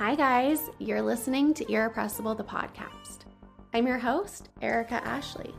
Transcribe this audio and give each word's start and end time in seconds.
Hi, 0.00 0.14
guys. 0.14 0.70
You're 0.78 1.02
listening 1.02 1.52
to 1.52 1.70
Irrepressible, 1.70 2.34
the 2.34 2.42
podcast. 2.42 3.26
I'm 3.74 3.86
your 3.86 3.98
host, 3.98 4.48
Erica 4.62 4.94
Ashley. 5.06 5.54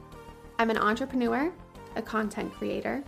I'm 0.58 0.72
an 0.72 0.80
entrepreneur, 0.80 1.54
a 1.96 2.02
content 2.02 2.52
creator, 2.52 3.04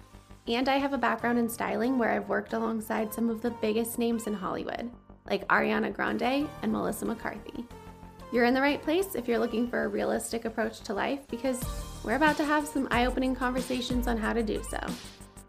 and 0.47 0.69
I 0.69 0.77
have 0.77 0.93
a 0.93 0.97
background 0.99 1.39
in 1.39 1.49
styling 1.49 1.97
where 1.97 2.11
I've 2.11 2.29
worked 2.29 2.53
alongside 2.53 3.11
some 3.11 3.31
of 3.31 3.41
the 3.41 3.49
biggest 3.49 3.97
names 3.97 4.27
in 4.27 4.35
Hollywood, 4.35 4.91
like 5.27 5.47
Ariana 5.47 5.91
Grande 5.91 6.47
and 6.61 6.71
Melissa 6.71 7.05
McCarthy. 7.05 7.65
You're 8.31 8.45
in 8.45 8.53
the 8.53 8.61
right 8.61 8.83
place 8.83 9.15
if 9.15 9.27
you're 9.27 9.39
looking 9.39 9.67
for 9.67 9.85
a 9.85 9.87
realistic 9.87 10.45
approach 10.45 10.81
to 10.81 10.93
life 10.93 11.27
because 11.29 11.59
we're 12.03 12.13
about 12.13 12.37
to 12.37 12.45
have 12.45 12.67
some 12.67 12.87
eye 12.91 13.07
opening 13.07 13.35
conversations 13.35 14.07
on 14.07 14.17
how 14.17 14.33
to 14.33 14.43
do 14.43 14.61
so. 14.69 14.79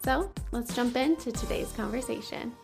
So 0.02 0.32
let's 0.50 0.74
jump 0.74 0.96
into 0.96 1.30
today's 1.30 1.72
conversation. 1.72 2.54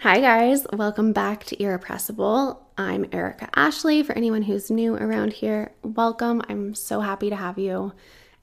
Hi, 0.00 0.20
guys. 0.20 0.66
Welcome 0.74 1.14
back 1.14 1.44
to 1.44 1.60
Irrepressible. 1.60 2.62
I'm 2.76 3.06
Erica 3.12 3.48
Ashley. 3.56 4.02
For 4.02 4.12
anyone 4.12 4.42
who's 4.42 4.70
new 4.70 4.94
around 4.94 5.32
here, 5.32 5.72
welcome. 5.82 6.42
I'm 6.50 6.74
so 6.74 7.00
happy 7.00 7.30
to 7.30 7.36
have 7.36 7.58
you, 7.58 7.94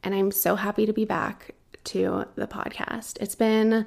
and 0.03 0.15
I'm 0.15 0.31
so 0.31 0.55
happy 0.55 0.87
to 0.87 0.93
be 0.93 1.05
back 1.05 1.53
to 1.85 2.25
the 2.35 2.47
podcast. 2.47 3.21
It's 3.21 3.35
been 3.35 3.85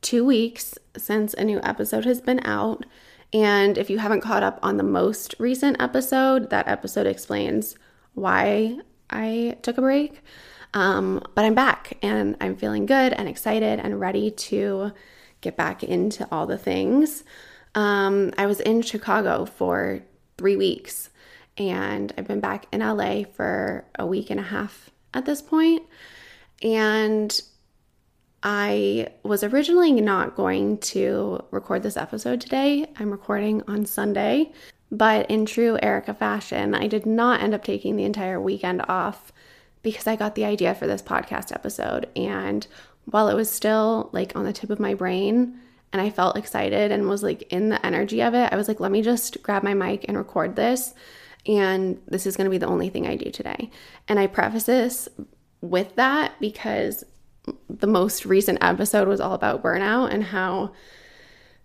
two 0.00 0.24
weeks 0.24 0.78
since 0.96 1.34
a 1.34 1.42
new 1.42 1.58
episode 1.64 2.04
has 2.04 2.20
been 2.20 2.38
out. 2.46 2.86
And 3.32 3.76
if 3.76 3.90
you 3.90 3.98
haven't 3.98 4.20
caught 4.20 4.44
up 4.44 4.60
on 4.62 4.76
the 4.76 4.84
most 4.84 5.34
recent 5.40 5.82
episode, 5.82 6.50
that 6.50 6.68
episode 6.68 7.08
explains 7.08 7.74
why 8.14 8.78
I 9.10 9.56
took 9.62 9.76
a 9.76 9.82
break. 9.82 10.22
Um, 10.72 11.20
but 11.34 11.44
I'm 11.44 11.56
back 11.56 11.98
and 12.00 12.36
I'm 12.40 12.54
feeling 12.54 12.86
good 12.86 13.12
and 13.12 13.28
excited 13.28 13.80
and 13.80 13.98
ready 13.98 14.30
to 14.30 14.92
get 15.40 15.56
back 15.56 15.82
into 15.82 16.26
all 16.32 16.46
the 16.46 16.58
things. 16.58 17.24
Um, 17.74 18.32
I 18.38 18.46
was 18.46 18.60
in 18.60 18.82
Chicago 18.82 19.44
for 19.44 20.02
three 20.36 20.56
weeks 20.56 21.10
and 21.56 22.12
I've 22.16 22.28
been 22.28 22.40
back 22.40 22.66
in 22.72 22.80
LA 22.80 23.24
for 23.24 23.84
a 23.98 24.06
week 24.06 24.30
and 24.30 24.40
a 24.40 24.44
half 24.44 24.90
at 25.14 25.26
this 25.26 25.42
point. 25.42 25.82
And 26.62 27.40
I 28.42 29.08
was 29.24 29.42
originally 29.42 29.92
not 29.92 30.36
going 30.36 30.78
to 30.78 31.44
record 31.50 31.82
this 31.82 31.96
episode 31.96 32.40
today. 32.40 32.86
I'm 32.98 33.10
recording 33.10 33.62
on 33.66 33.84
Sunday, 33.84 34.52
but 34.92 35.28
in 35.30 35.44
true 35.44 35.78
Erica 35.82 36.14
fashion, 36.14 36.74
I 36.74 36.86
did 36.86 37.04
not 37.04 37.42
end 37.42 37.54
up 37.54 37.64
taking 37.64 37.96
the 37.96 38.04
entire 38.04 38.40
weekend 38.40 38.82
off 38.88 39.32
because 39.82 40.06
I 40.06 40.16
got 40.16 40.34
the 40.34 40.44
idea 40.44 40.74
for 40.74 40.86
this 40.86 41.02
podcast 41.02 41.52
episode. 41.52 42.08
And 42.14 42.66
while 43.10 43.28
it 43.28 43.34
was 43.34 43.50
still 43.50 44.10
like 44.12 44.36
on 44.36 44.44
the 44.44 44.52
tip 44.52 44.70
of 44.70 44.80
my 44.80 44.94
brain 44.94 45.58
and 45.92 46.02
I 46.02 46.10
felt 46.10 46.36
excited 46.36 46.92
and 46.92 47.08
was 47.08 47.22
like 47.22 47.42
in 47.52 47.70
the 47.70 47.84
energy 47.84 48.22
of 48.22 48.34
it, 48.34 48.52
I 48.52 48.56
was 48.56 48.68
like, 48.68 48.80
let 48.80 48.92
me 48.92 49.02
just 49.02 49.42
grab 49.42 49.62
my 49.62 49.74
mic 49.74 50.04
and 50.06 50.16
record 50.16 50.56
this. 50.56 50.94
And 51.46 52.00
this 52.06 52.26
is 52.26 52.36
going 52.36 52.44
to 52.44 52.50
be 52.50 52.58
the 52.58 52.66
only 52.66 52.90
thing 52.90 53.06
I 53.06 53.16
do 53.16 53.30
today. 53.30 53.70
And 54.06 54.18
I 54.18 54.26
preface 54.26 54.64
this 54.64 55.08
with 55.60 55.94
that 55.96 56.38
because 56.40 57.04
the 57.70 57.86
most 57.86 58.26
recent 58.26 58.58
episode 58.60 59.08
was 59.08 59.20
all 59.20 59.32
about 59.32 59.62
burnout 59.62 60.12
and 60.12 60.24
how 60.24 60.72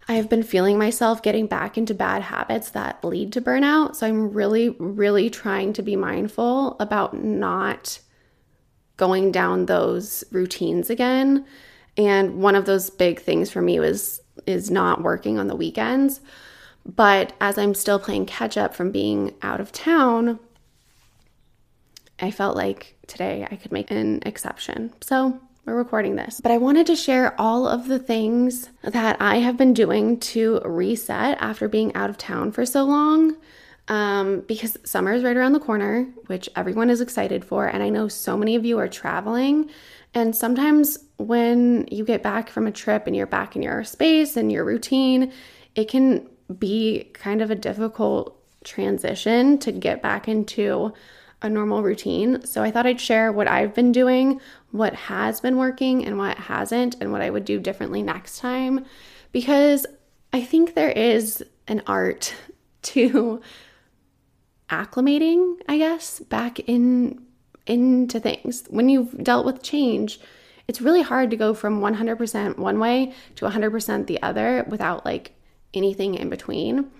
I 0.08 0.14
have 0.14 0.30
been 0.30 0.44
feeling 0.44 0.78
myself 0.78 1.22
getting 1.22 1.48
back 1.48 1.78
into 1.78 1.94
bad 1.94 2.24
habits 2.24 2.72
that 2.72 3.04
lead 3.04 3.34
to 3.34 3.42
burnout. 3.42 3.96
So 3.96 4.08
I'm 4.08 4.32
really, 4.32 4.70
really 4.80 5.30
trying 5.30 5.74
to 5.74 5.82
be 5.82 5.96
mindful 5.96 6.78
about 6.80 7.14
not 7.14 8.00
going 8.98 9.32
down 9.32 9.66
those 9.66 10.24
routines 10.32 10.90
again. 10.90 11.46
And 11.98 12.42
one 12.42 12.56
of 12.56 12.66
those 12.66 12.90
big 12.90 13.20
things 13.20 13.50
for 13.50 13.62
me 13.62 13.80
was 13.80 14.22
is 14.48 14.72
not 14.72 15.04
working 15.04 15.38
on 15.38 15.48
the 15.48 15.56
weekends. 15.56 16.22
But 16.86 17.34
as 17.40 17.58
I'm 17.58 17.74
still 17.74 18.00
playing 18.00 18.26
catch 18.26 18.58
up 18.58 18.76
from 18.76 18.92
being 18.92 19.36
out 19.42 19.62
of 19.62 19.72
town, 19.72 20.40
I 22.20 22.32
felt 22.32 22.56
like 22.56 22.98
today 23.08 23.48
I 23.50 23.56
could 23.56 23.72
make 23.72 23.92
an 23.92 24.22
exception. 24.26 24.94
So 25.02 25.40
we're 25.66 25.76
recording 25.76 26.16
this. 26.16 26.42
But 26.42 26.52
I 26.52 26.58
wanted 26.58 26.88
to 26.88 26.96
share 26.96 27.40
all 27.40 27.68
of 27.68 27.88
the 27.88 28.00
things 28.00 28.70
that 28.82 29.22
I 29.22 29.38
have 29.38 29.56
been 29.56 29.74
doing 29.74 30.20
to 30.20 30.60
reset 30.66 31.38
after 31.40 31.70
being 31.70 31.96
out 31.96 32.10
of 32.10 32.18
town 32.18 32.52
for 32.52 32.66
so 32.66 32.84
long 32.84 33.38
um, 33.88 34.42
because 34.42 34.78
summer 34.84 35.14
is 35.14 35.24
right 35.24 35.36
around 35.36 35.54
the 35.54 35.60
corner, 35.60 36.08
which 36.28 36.50
everyone 36.56 36.90
is 36.90 37.02
excited 37.02 37.44
for. 37.44 37.68
And 37.68 37.84
I 37.84 37.90
know 37.90 38.08
so 38.08 38.38
many 38.38 38.56
of 38.56 38.66
you 38.66 38.80
are 38.80 38.88
traveling. 38.88 39.70
And 40.14 40.36
sometimes 40.36 40.98
when 41.18 41.88
you 41.92 42.06
get 42.06 42.24
back 42.24 42.50
from 42.50 42.68
a 42.68 42.72
trip 42.72 43.08
and 43.08 43.16
you're 43.16 43.26
back 43.26 43.56
in 43.56 43.62
your 43.62 43.84
space 43.84 44.38
and 44.38 44.52
your 44.52 44.64
routine, 44.64 45.34
it 45.76 45.90
can 45.90 46.30
be 46.58 47.10
kind 47.14 47.42
of 47.42 47.52
a 47.52 47.56
difficult 47.56 48.40
transition 48.64 49.58
to 49.60 49.72
get 49.72 50.02
back 50.02 50.28
into 50.28 50.94
a 51.42 51.50
normal 51.50 51.84
routine. 51.84 52.46
So 52.46 52.64
I 52.64 52.72
thought 52.72 52.88
I'd 52.88 53.02
share 53.02 53.32
what 53.32 53.50
I've 53.50 53.74
been 53.74 53.92
doing, 53.92 54.40
what 54.72 54.96
has 54.96 55.42
been 55.42 55.58
working, 55.58 56.06
and 56.06 56.18
what 56.18 56.38
hasn't, 56.38 56.96
and 57.02 57.12
what 57.12 57.22
I 57.22 57.30
would 57.30 57.44
do 57.44 57.60
differently 57.60 58.02
next 58.02 58.40
time. 58.40 58.86
Because 59.34 59.86
I 60.32 60.42
think 60.42 60.74
there 60.74 60.92
is 60.92 61.44
an 61.68 61.82
art 61.86 62.34
to 62.84 63.42
acclimating, 64.74 65.58
I 65.68 65.78
guess, 65.78 66.20
back 66.20 66.60
in 66.60 67.24
into 67.66 68.20
things. 68.20 68.66
When 68.70 68.90
you've 68.90 69.24
dealt 69.24 69.46
with 69.46 69.64
change, 69.64 70.20
it's 70.68 70.82
really 70.82 71.02
hard 71.02 71.30
to 71.30 71.38
go 71.38 71.54
from 71.54 71.80
100% 71.80 72.58
one 72.58 72.80
way 72.80 73.14
to 73.36 73.46
100% 73.46 74.08
the 74.08 74.22
other 74.22 74.66
without 74.68 75.06
like 75.06 75.34
anything 75.74 76.16
in 76.16 76.30
between. 76.30 76.92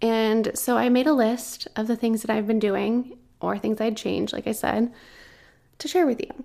And 0.00 0.50
so 0.54 0.76
I 0.76 0.88
made 0.88 1.06
a 1.06 1.12
list 1.12 1.68
of 1.76 1.86
the 1.86 1.96
things 1.96 2.22
that 2.22 2.30
I've 2.30 2.46
been 2.46 2.58
doing 2.58 3.18
or 3.40 3.58
things 3.58 3.80
I'd 3.80 3.96
change, 3.96 4.32
like 4.32 4.46
I 4.46 4.52
said, 4.52 4.92
to 5.78 5.88
share 5.88 6.06
with 6.06 6.20
you. 6.20 6.44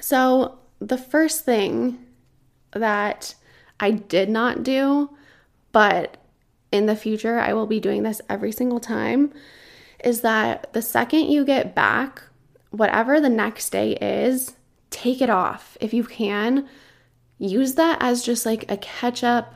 So 0.00 0.58
the 0.78 0.98
first 0.98 1.44
thing 1.44 1.98
that 2.72 3.34
I 3.80 3.90
did 3.92 4.28
not 4.28 4.62
do, 4.62 5.10
but 5.72 6.16
in 6.70 6.86
the 6.86 6.96
future 6.96 7.38
I 7.38 7.52
will 7.52 7.66
be 7.66 7.80
doing 7.80 8.02
this 8.02 8.20
every 8.28 8.52
single 8.52 8.80
time, 8.80 9.32
is 10.04 10.20
that 10.20 10.72
the 10.72 10.82
second 10.82 11.30
you 11.30 11.44
get 11.44 11.74
back, 11.74 12.22
whatever 12.70 13.20
the 13.20 13.28
next 13.28 13.70
day 13.70 13.92
is, 13.92 14.56
take 14.90 15.20
it 15.20 15.30
off 15.30 15.76
if 15.80 15.92
you 15.92 16.04
can. 16.04 16.68
Use 17.38 17.74
that 17.74 17.98
as 18.00 18.22
just 18.22 18.44
like 18.44 18.70
a 18.70 18.76
catch 18.76 19.22
up, 19.22 19.54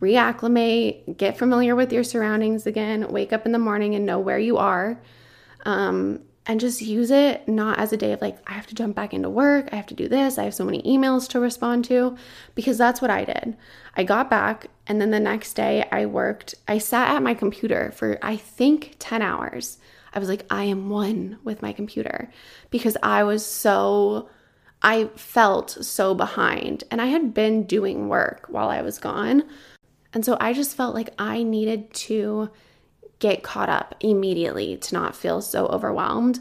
reacclimate, 0.00 1.16
get 1.16 1.36
familiar 1.36 1.76
with 1.76 1.92
your 1.92 2.04
surroundings 2.04 2.66
again, 2.66 3.08
wake 3.08 3.32
up 3.32 3.44
in 3.46 3.52
the 3.52 3.58
morning 3.58 3.94
and 3.94 4.06
know 4.06 4.18
where 4.18 4.38
you 4.38 4.56
are. 4.56 5.00
Um, 5.66 6.20
and 6.46 6.58
just 6.58 6.80
use 6.80 7.10
it 7.10 7.46
not 7.46 7.78
as 7.78 7.92
a 7.92 7.96
day 7.96 8.12
of 8.12 8.20
like, 8.20 8.38
I 8.48 8.54
have 8.54 8.66
to 8.68 8.74
jump 8.74 8.96
back 8.96 9.12
into 9.12 9.28
work, 9.28 9.68
I 9.72 9.76
have 9.76 9.86
to 9.88 9.94
do 9.94 10.08
this, 10.08 10.38
I 10.38 10.44
have 10.44 10.54
so 10.54 10.64
many 10.64 10.82
emails 10.82 11.28
to 11.28 11.40
respond 11.40 11.84
to, 11.86 12.16
because 12.54 12.78
that's 12.78 13.02
what 13.02 13.10
I 13.10 13.24
did. 13.24 13.56
I 13.94 14.04
got 14.04 14.30
back, 14.30 14.68
and 14.86 15.00
then 15.00 15.10
the 15.10 15.20
next 15.20 15.54
day 15.54 15.86
I 15.92 16.06
worked, 16.06 16.54
I 16.66 16.78
sat 16.78 17.14
at 17.14 17.22
my 17.22 17.34
computer 17.34 17.92
for 17.92 18.18
I 18.22 18.36
think 18.36 18.96
10 18.98 19.22
hours. 19.22 19.78
I 20.12 20.18
was 20.18 20.28
like, 20.28 20.46
I 20.50 20.64
am 20.64 20.88
one 20.88 21.38
with 21.44 21.62
my 21.62 21.72
computer 21.72 22.30
because 22.70 22.96
I 23.02 23.22
was 23.22 23.44
so, 23.46 24.28
I 24.82 25.10
felt 25.16 25.70
so 25.70 26.14
behind, 26.14 26.84
and 26.90 27.00
I 27.02 27.06
had 27.06 27.34
been 27.34 27.64
doing 27.64 28.08
work 28.08 28.46
while 28.48 28.70
I 28.70 28.82
was 28.82 28.98
gone. 28.98 29.44
And 30.12 30.24
so 30.24 30.36
I 30.40 30.52
just 30.52 30.76
felt 30.76 30.94
like 30.94 31.10
I 31.18 31.42
needed 31.42 31.92
to 31.94 32.50
get 33.20 33.44
caught 33.44 33.68
up 33.68 33.94
immediately 34.00 34.76
to 34.78 34.94
not 34.94 35.14
feel 35.14 35.40
so 35.40 35.66
overwhelmed. 35.66 36.40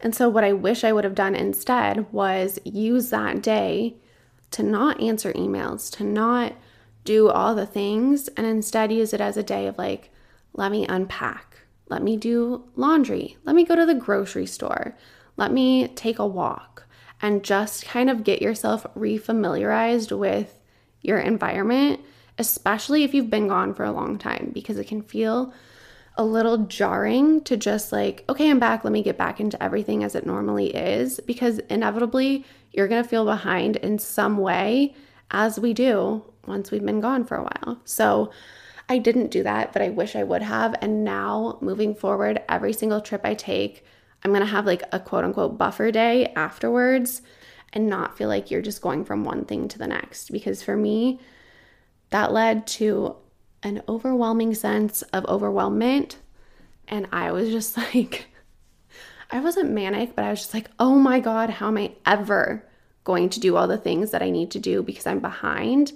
And 0.00 0.14
so, 0.14 0.28
what 0.28 0.44
I 0.44 0.52
wish 0.52 0.84
I 0.84 0.92
would 0.92 1.04
have 1.04 1.14
done 1.14 1.34
instead 1.34 2.10
was 2.12 2.58
use 2.64 3.10
that 3.10 3.42
day 3.42 3.96
to 4.52 4.62
not 4.62 5.00
answer 5.00 5.32
emails, 5.32 5.90
to 5.96 6.04
not 6.04 6.54
do 7.04 7.28
all 7.28 7.54
the 7.54 7.66
things, 7.66 8.28
and 8.28 8.46
instead 8.46 8.92
use 8.92 9.12
it 9.12 9.20
as 9.20 9.36
a 9.36 9.42
day 9.42 9.66
of 9.66 9.76
like, 9.76 10.10
let 10.52 10.70
me 10.70 10.86
unpack, 10.86 11.58
let 11.88 12.02
me 12.02 12.16
do 12.16 12.64
laundry, 12.76 13.36
let 13.44 13.54
me 13.54 13.64
go 13.64 13.74
to 13.74 13.84
the 13.84 13.94
grocery 13.94 14.46
store, 14.46 14.96
let 15.36 15.52
me 15.52 15.88
take 15.88 16.18
a 16.18 16.26
walk, 16.26 16.86
and 17.20 17.44
just 17.44 17.84
kind 17.84 18.08
of 18.08 18.24
get 18.24 18.40
yourself 18.40 18.86
refamiliarized 18.96 20.16
with 20.16 20.60
your 21.00 21.18
environment, 21.18 22.00
especially 22.38 23.02
if 23.02 23.12
you've 23.12 23.30
been 23.30 23.48
gone 23.48 23.74
for 23.74 23.84
a 23.84 23.92
long 23.92 24.18
time, 24.18 24.50
because 24.54 24.78
it 24.78 24.86
can 24.86 25.02
feel 25.02 25.52
a 26.16 26.24
little 26.24 26.58
jarring 26.58 27.40
to 27.42 27.56
just 27.56 27.92
like, 27.92 28.24
okay, 28.28 28.48
I'm 28.48 28.60
back. 28.60 28.84
Let 28.84 28.92
me 28.92 29.02
get 29.02 29.18
back 29.18 29.40
into 29.40 29.60
everything 29.62 30.04
as 30.04 30.14
it 30.14 30.26
normally 30.26 30.74
is 30.74 31.20
because 31.26 31.58
inevitably 31.70 32.44
you're 32.72 32.88
going 32.88 33.02
to 33.02 33.08
feel 33.08 33.24
behind 33.24 33.76
in 33.76 33.98
some 33.98 34.38
way 34.38 34.94
as 35.30 35.58
we 35.58 35.72
do 35.72 36.24
once 36.46 36.70
we've 36.70 36.84
been 36.84 37.00
gone 37.00 37.24
for 37.24 37.36
a 37.36 37.42
while. 37.42 37.80
So 37.84 38.30
I 38.88 38.98
didn't 38.98 39.30
do 39.30 39.42
that, 39.42 39.72
but 39.72 39.82
I 39.82 39.88
wish 39.88 40.14
I 40.14 40.22
would 40.22 40.42
have. 40.42 40.76
And 40.80 41.04
now 41.04 41.58
moving 41.60 41.94
forward, 41.94 42.42
every 42.48 42.72
single 42.72 43.00
trip 43.00 43.22
I 43.24 43.34
take, 43.34 43.84
I'm 44.22 44.30
going 44.30 44.40
to 44.42 44.46
have 44.46 44.66
like 44.66 44.82
a 44.92 45.00
quote 45.00 45.24
unquote 45.24 45.58
buffer 45.58 45.90
day 45.90 46.32
afterwards 46.36 47.22
and 47.72 47.88
not 47.88 48.16
feel 48.16 48.28
like 48.28 48.50
you're 48.50 48.62
just 48.62 48.82
going 48.82 49.04
from 49.04 49.24
one 49.24 49.44
thing 49.44 49.66
to 49.68 49.78
the 49.78 49.86
next. 49.86 50.30
Because 50.30 50.62
for 50.62 50.76
me, 50.76 51.18
that 52.10 52.32
led 52.32 52.66
to 52.68 53.16
an 53.64 53.82
overwhelming 53.88 54.54
sense 54.54 55.02
of 55.02 55.24
overwhelmment. 55.24 56.16
And 56.86 57.08
I 57.10 57.32
was 57.32 57.50
just 57.50 57.76
like, 57.94 58.26
I 59.30 59.40
wasn't 59.40 59.70
manic, 59.70 60.14
but 60.14 60.24
I 60.24 60.30
was 60.30 60.40
just 60.40 60.54
like, 60.54 60.70
oh 60.78 60.94
my 60.94 61.18
God, 61.18 61.50
how 61.50 61.68
am 61.68 61.78
I 61.78 61.92
ever 62.06 62.64
going 63.02 63.28
to 63.30 63.40
do 63.40 63.56
all 63.56 63.66
the 63.66 63.78
things 63.78 64.12
that 64.12 64.22
I 64.22 64.30
need 64.30 64.50
to 64.52 64.60
do 64.60 64.82
because 64.82 65.06
I'm 65.06 65.20
behind? 65.20 65.92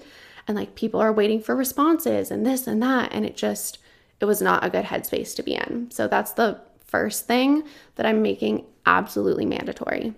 And 0.48 0.56
like 0.56 0.74
people 0.74 1.00
are 1.00 1.12
waiting 1.12 1.40
for 1.40 1.54
responses 1.54 2.30
and 2.30 2.44
this 2.44 2.66
and 2.66 2.82
that. 2.82 3.12
And 3.12 3.24
it 3.24 3.36
just, 3.36 3.78
it 4.18 4.24
was 4.24 4.42
not 4.42 4.64
a 4.64 4.70
good 4.70 4.86
headspace 4.86 5.36
to 5.36 5.42
be 5.42 5.54
in. 5.54 5.90
So 5.90 6.08
that's 6.08 6.32
the 6.32 6.60
first 6.86 7.26
thing 7.26 7.64
that 7.96 8.06
I'm 8.06 8.22
making 8.22 8.64
absolutely 8.86 9.44
mandatory. 9.44 10.14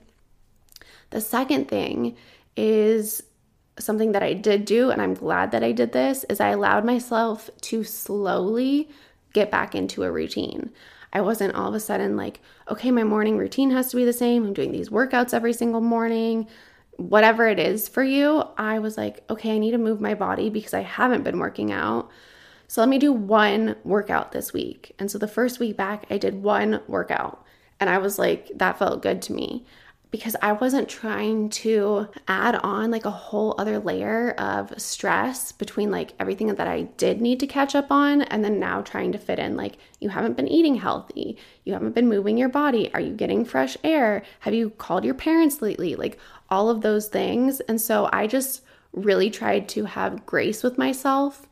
The 1.10 1.20
second 1.20 1.68
thing 1.68 2.16
is 2.56 3.24
something 3.80 4.12
that 4.12 4.22
I 4.22 4.34
did 4.34 4.64
do, 4.64 4.90
and 4.90 5.00
I'm 5.00 5.14
glad 5.14 5.50
that 5.52 5.64
I 5.64 5.72
did 5.72 5.92
this, 5.92 6.24
is 6.24 6.40
I 6.40 6.48
allowed 6.48 6.84
myself 6.84 7.50
to 7.62 7.84
slowly 7.84 8.88
get 9.32 9.50
back 9.50 9.74
into 9.74 10.02
a 10.02 10.10
routine. 10.10 10.70
I 11.12 11.20
wasn't 11.20 11.54
all 11.54 11.68
of 11.68 11.74
a 11.74 11.80
sudden 11.80 12.16
like, 12.16 12.40
okay, 12.68 12.90
my 12.90 13.04
morning 13.04 13.36
routine 13.36 13.70
has 13.72 13.90
to 13.90 13.96
be 13.96 14.04
the 14.04 14.12
same. 14.12 14.44
I'm 14.44 14.52
doing 14.52 14.72
these 14.72 14.90
workouts 14.90 15.34
every 15.34 15.52
single 15.52 15.80
morning. 15.80 16.46
Whatever 16.96 17.48
it 17.48 17.58
is 17.58 17.88
for 17.88 18.04
you, 18.04 18.44
I 18.56 18.78
was 18.78 18.96
like, 18.96 19.24
okay, 19.28 19.54
I 19.54 19.58
need 19.58 19.72
to 19.72 19.78
move 19.78 20.00
my 20.00 20.14
body 20.14 20.50
because 20.50 20.74
I 20.74 20.82
haven't 20.82 21.24
been 21.24 21.38
working 21.38 21.72
out. 21.72 22.10
So 22.68 22.80
let 22.80 22.88
me 22.88 22.98
do 22.98 23.12
one 23.12 23.74
workout 23.82 24.30
this 24.30 24.52
week. 24.52 24.94
And 24.98 25.10
so 25.10 25.18
the 25.18 25.26
first 25.26 25.58
week 25.58 25.76
back, 25.76 26.06
I 26.10 26.18
did 26.18 26.42
one 26.42 26.80
workout. 26.86 27.44
And 27.80 27.90
I 27.90 27.98
was 27.98 28.18
like, 28.18 28.50
that 28.54 28.78
felt 28.78 29.02
good 29.02 29.22
to 29.22 29.32
me 29.32 29.64
because 30.10 30.34
I 30.42 30.52
wasn't 30.52 30.88
trying 30.88 31.50
to 31.50 32.08
add 32.26 32.56
on 32.56 32.90
like 32.90 33.04
a 33.04 33.10
whole 33.10 33.54
other 33.58 33.78
layer 33.78 34.32
of 34.32 34.72
stress 34.80 35.52
between 35.52 35.90
like 35.90 36.12
everything 36.18 36.48
that 36.54 36.66
I 36.66 36.82
did 36.82 37.20
need 37.20 37.38
to 37.40 37.46
catch 37.46 37.74
up 37.74 37.92
on 37.92 38.22
and 38.22 38.44
then 38.44 38.58
now 38.58 38.82
trying 38.82 39.12
to 39.12 39.18
fit 39.18 39.38
in 39.38 39.56
like 39.56 39.76
you 40.00 40.08
haven't 40.08 40.36
been 40.36 40.48
eating 40.48 40.74
healthy, 40.76 41.36
you 41.64 41.72
haven't 41.72 41.94
been 41.94 42.08
moving 42.08 42.36
your 42.36 42.48
body, 42.48 42.92
are 42.92 43.00
you 43.00 43.14
getting 43.14 43.44
fresh 43.44 43.76
air? 43.84 44.22
Have 44.40 44.54
you 44.54 44.70
called 44.70 45.04
your 45.04 45.14
parents 45.14 45.62
lately? 45.62 45.94
Like 45.94 46.18
all 46.48 46.70
of 46.70 46.80
those 46.80 47.06
things. 47.08 47.60
And 47.60 47.80
so 47.80 48.08
I 48.12 48.26
just 48.26 48.62
really 48.92 49.30
tried 49.30 49.68
to 49.70 49.84
have 49.84 50.26
grace 50.26 50.64
with 50.64 50.76
myself 50.76 51.46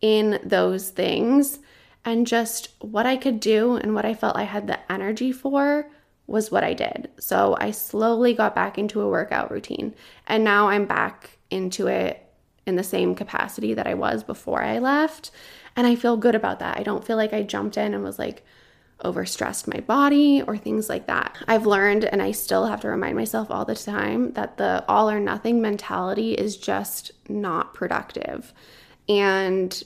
in 0.00 0.40
those 0.42 0.88
things 0.88 1.58
and 2.04 2.26
just 2.26 2.70
what 2.80 3.04
I 3.04 3.18
could 3.18 3.40
do 3.40 3.76
and 3.76 3.94
what 3.94 4.06
I 4.06 4.14
felt 4.14 4.36
I 4.36 4.44
had 4.44 4.66
the 4.66 4.90
energy 4.90 5.32
for 5.32 5.90
was 6.28 6.52
what 6.52 6.62
I 6.62 6.74
did. 6.74 7.10
So 7.18 7.56
I 7.58 7.72
slowly 7.72 8.34
got 8.34 8.54
back 8.54 8.78
into 8.78 9.00
a 9.00 9.08
workout 9.08 9.50
routine. 9.50 9.94
And 10.26 10.44
now 10.44 10.68
I'm 10.68 10.84
back 10.84 11.38
into 11.50 11.88
it 11.88 12.22
in 12.66 12.76
the 12.76 12.84
same 12.84 13.14
capacity 13.14 13.74
that 13.74 13.86
I 13.86 13.94
was 13.94 14.22
before 14.22 14.62
I 14.62 14.78
left. 14.78 15.30
And 15.74 15.86
I 15.86 15.96
feel 15.96 16.18
good 16.18 16.34
about 16.34 16.58
that. 16.60 16.78
I 16.78 16.82
don't 16.82 17.04
feel 17.04 17.16
like 17.16 17.32
I 17.32 17.42
jumped 17.42 17.78
in 17.78 17.94
and 17.94 18.04
was 18.04 18.18
like 18.18 18.44
overstressed 19.02 19.72
my 19.72 19.80
body 19.80 20.42
or 20.42 20.56
things 20.58 20.88
like 20.88 21.06
that. 21.06 21.36
I've 21.46 21.66
learned, 21.66 22.04
and 22.04 22.20
I 22.20 22.32
still 22.32 22.66
have 22.66 22.80
to 22.82 22.88
remind 22.88 23.16
myself 23.16 23.50
all 23.50 23.64
the 23.64 23.76
time, 23.76 24.32
that 24.32 24.58
the 24.58 24.84
all 24.86 25.08
or 25.08 25.20
nothing 25.20 25.62
mentality 25.62 26.34
is 26.34 26.56
just 26.56 27.12
not 27.28 27.74
productive. 27.74 28.52
And 29.08 29.82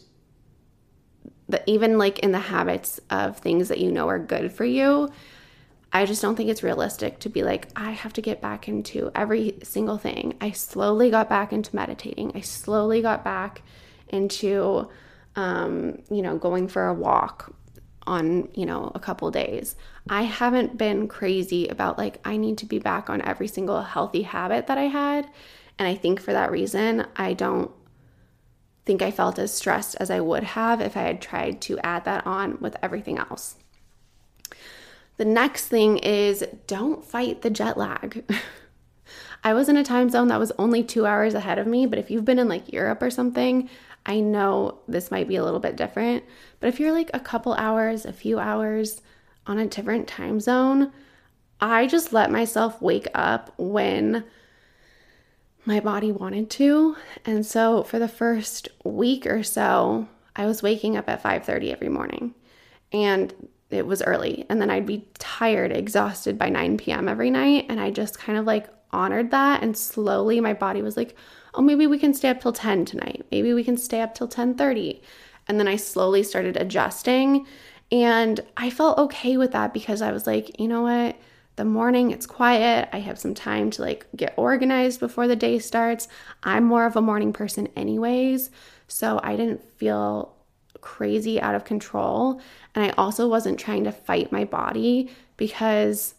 the, 1.48 1.62
even 1.70 1.98
like 1.98 2.18
in 2.20 2.32
the 2.32 2.38
habits 2.38 3.00
of 3.10 3.36
things 3.36 3.68
that 3.68 3.78
you 3.78 3.92
know 3.92 4.08
are 4.08 4.18
good 4.18 4.50
for 4.50 4.64
you, 4.64 5.10
I 5.92 6.06
just 6.06 6.22
don't 6.22 6.36
think 6.36 6.48
it's 6.48 6.62
realistic 6.62 7.18
to 7.20 7.28
be 7.28 7.42
like, 7.42 7.68
I 7.76 7.90
have 7.90 8.14
to 8.14 8.22
get 8.22 8.40
back 8.40 8.66
into 8.66 9.10
every 9.14 9.58
single 9.62 9.98
thing. 9.98 10.34
I 10.40 10.52
slowly 10.52 11.10
got 11.10 11.28
back 11.28 11.52
into 11.52 11.76
meditating. 11.76 12.32
I 12.34 12.40
slowly 12.40 13.02
got 13.02 13.22
back 13.24 13.62
into, 14.08 14.88
um, 15.36 16.02
you 16.10 16.22
know, 16.22 16.38
going 16.38 16.68
for 16.68 16.86
a 16.86 16.94
walk 16.94 17.54
on, 18.06 18.48
you 18.54 18.64
know, 18.64 18.90
a 18.94 18.98
couple 18.98 19.30
days. 19.30 19.76
I 20.08 20.22
haven't 20.22 20.78
been 20.78 21.08
crazy 21.08 21.68
about 21.68 21.98
like, 21.98 22.18
I 22.24 22.38
need 22.38 22.58
to 22.58 22.66
be 22.66 22.78
back 22.78 23.10
on 23.10 23.20
every 23.20 23.46
single 23.46 23.82
healthy 23.82 24.22
habit 24.22 24.68
that 24.68 24.78
I 24.78 24.84
had. 24.84 25.28
And 25.78 25.86
I 25.86 25.94
think 25.94 26.20
for 26.20 26.32
that 26.32 26.50
reason, 26.50 27.06
I 27.16 27.34
don't 27.34 27.70
think 28.84 29.02
I 29.02 29.10
felt 29.10 29.38
as 29.38 29.52
stressed 29.52 29.96
as 30.00 30.10
I 30.10 30.20
would 30.20 30.42
have 30.42 30.80
if 30.80 30.96
I 30.96 31.02
had 31.02 31.20
tried 31.20 31.60
to 31.62 31.78
add 31.80 32.04
that 32.06 32.26
on 32.26 32.58
with 32.60 32.76
everything 32.82 33.18
else. 33.18 33.56
The 35.22 35.28
next 35.28 35.68
thing 35.68 35.98
is 35.98 36.44
don't 36.66 37.04
fight 37.04 37.42
the 37.42 37.48
jet 37.48 37.78
lag. 37.78 38.24
I 39.44 39.54
was 39.54 39.68
in 39.68 39.76
a 39.76 39.84
time 39.84 40.10
zone 40.10 40.26
that 40.26 40.40
was 40.40 40.50
only 40.58 40.82
two 40.82 41.06
hours 41.06 41.34
ahead 41.34 41.60
of 41.60 41.66
me, 41.68 41.86
but 41.86 42.00
if 42.00 42.10
you've 42.10 42.24
been 42.24 42.40
in 42.40 42.48
like 42.48 42.72
Europe 42.72 43.00
or 43.00 43.08
something, 43.08 43.70
I 44.04 44.18
know 44.18 44.80
this 44.88 45.12
might 45.12 45.28
be 45.28 45.36
a 45.36 45.44
little 45.44 45.60
bit 45.60 45.76
different. 45.76 46.24
But 46.58 46.70
if 46.70 46.80
you're 46.80 46.90
like 46.90 47.08
a 47.14 47.20
couple 47.20 47.54
hours, 47.54 48.04
a 48.04 48.12
few 48.12 48.40
hours 48.40 49.00
on 49.46 49.60
a 49.60 49.68
different 49.68 50.08
time 50.08 50.40
zone, 50.40 50.90
I 51.60 51.86
just 51.86 52.12
let 52.12 52.32
myself 52.32 52.82
wake 52.82 53.06
up 53.14 53.54
when 53.58 54.24
my 55.64 55.78
body 55.78 56.10
wanted 56.10 56.50
to. 56.50 56.96
And 57.24 57.46
so 57.46 57.84
for 57.84 58.00
the 58.00 58.08
first 58.08 58.70
week 58.82 59.24
or 59.28 59.44
so, 59.44 60.08
I 60.34 60.46
was 60.46 60.64
waking 60.64 60.96
up 60.96 61.08
at 61.08 61.22
5:30 61.22 61.70
every 61.70 61.90
morning. 61.90 62.34
And 62.90 63.32
it 63.72 63.86
was 63.86 64.02
early 64.02 64.46
and 64.48 64.60
then 64.60 64.70
I'd 64.70 64.86
be 64.86 65.06
tired, 65.18 65.72
exhausted 65.72 66.38
by 66.38 66.48
9 66.48 66.76
p.m. 66.78 67.08
every 67.08 67.30
night 67.30 67.66
and 67.68 67.80
I 67.80 67.90
just 67.90 68.18
kind 68.18 68.38
of 68.38 68.44
like 68.44 68.68
honored 68.92 69.30
that 69.30 69.62
and 69.62 69.76
slowly 69.76 70.40
my 70.40 70.52
body 70.52 70.82
was 70.82 70.96
like, 70.96 71.16
"Oh, 71.54 71.62
maybe 71.62 71.86
we 71.86 71.98
can 71.98 72.14
stay 72.14 72.28
up 72.28 72.40
till 72.40 72.52
10 72.52 72.84
tonight. 72.84 73.24
Maybe 73.30 73.54
we 73.54 73.64
can 73.64 73.76
stay 73.76 74.00
up 74.00 74.14
till 74.14 74.28
10:30." 74.28 75.00
And 75.48 75.58
then 75.58 75.68
I 75.68 75.76
slowly 75.76 76.22
started 76.22 76.56
adjusting 76.56 77.46
and 77.90 78.40
I 78.56 78.70
felt 78.70 78.98
okay 78.98 79.36
with 79.36 79.52
that 79.52 79.74
because 79.74 80.02
I 80.02 80.12
was 80.12 80.26
like, 80.26 80.60
"You 80.60 80.68
know 80.68 80.82
what? 80.82 81.16
The 81.56 81.64
morning 81.64 82.10
it's 82.10 82.26
quiet. 82.26 82.88
I 82.92 83.00
have 83.00 83.18
some 83.18 83.34
time 83.34 83.70
to 83.72 83.82
like 83.82 84.06
get 84.16 84.34
organized 84.36 85.00
before 85.00 85.28
the 85.28 85.36
day 85.36 85.58
starts. 85.58 86.08
I'm 86.42 86.64
more 86.64 86.86
of 86.86 86.96
a 86.96 87.02
morning 87.02 87.32
person 87.32 87.68
anyways, 87.76 88.50
so 88.88 89.20
I 89.22 89.36
didn't 89.36 89.62
feel 89.76 90.31
crazy 90.82 91.40
out 91.40 91.54
of 91.54 91.64
control. 91.64 92.40
And 92.74 92.84
I 92.84 92.90
also 92.98 93.26
wasn't 93.26 93.58
trying 93.58 93.84
to 93.84 93.92
fight 93.92 94.30
my 94.30 94.44
body 94.44 95.10
because 95.38 96.14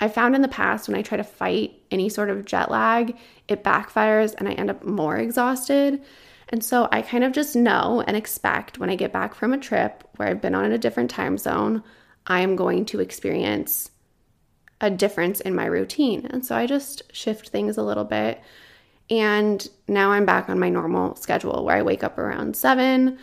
I 0.00 0.08
found 0.08 0.34
in 0.34 0.42
the 0.42 0.48
past 0.48 0.88
when 0.88 0.96
I 0.96 1.02
try 1.02 1.16
to 1.16 1.24
fight 1.24 1.80
any 1.90 2.08
sort 2.08 2.28
of 2.28 2.44
jet 2.44 2.70
lag, 2.70 3.16
it 3.48 3.62
backfires 3.62 4.34
and 4.36 4.48
I 4.48 4.52
end 4.52 4.70
up 4.70 4.84
more 4.84 5.16
exhausted. 5.16 6.02
And 6.48 6.62
so 6.62 6.88
I 6.92 7.02
kind 7.02 7.24
of 7.24 7.32
just 7.32 7.56
know 7.56 8.02
and 8.06 8.16
expect 8.16 8.78
when 8.78 8.90
I 8.90 8.96
get 8.96 9.12
back 9.12 9.34
from 9.34 9.52
a 9.52 9.58
trip 9.58 10.06
where 10.16 10.28
I've 10.28 10.40
been 10.40 10.54
on 10.54 10.70
a 10.70 10.78
different 10.78 11.10
time 11.10 11.38
zone, 11.38 11.82
I 12.26 12.40
am 12.40 12.56
going 12.56 12.84
to 12.86 13.00
experience 13.00 13.90
a 14.80 14.90
difference 14.90 15.40
in 15.40 15.54
my 15.54 15.64
routine. 15.64 16.26
And 16.26 16.44
so 16.44 16.54
I 16.54 16.66
just 16.66 17.02
shift 17.14 17.48
things 17.48 17.78
a 17.78 17.82
little 17.82 18.04
bit. 18.04 18.40
And 19.08 19.66
now 19.88 20.10
I'm 20.10 20.26
back 20.26 20.48
on 20.48 20.58
my 20.58 20.68
normal 20.68 21.16
schedule 21.16 21.64
where 21.64 21.76
I 21.76 21.82
wake 21.82 22.04
up 22.04 22.18
around 22.18 22.56
7 22.56 23.18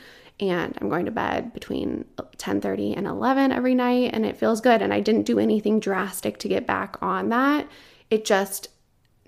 and 0.50 0.78
I'm 0.80 0.90
going 0.90 1.06
to 1.06 1.12
bed 1.12 1.54
between 1.54 2.06
10:30 2.38 2.96
and 2.98 3.08
11 3.08 3.52
every 3.52 3.76
night 3.76 4.12
and 4.14 4.26
it 4.26 4.38
feels 4.38 4.62
good 4.62 4.82
and 4.82 4.94
I 4.94 5.00
didn't 5.00 5.24
do 5.24 5.40
anything 5.40 5.80
drastic 5.80 6.38
to 6.40 6.48
get 6.48 6.68
back 6.68 6.98
on 7.02 7.30
that. 7.30 7.68
It 8.10 8.26
just 8.26 8.70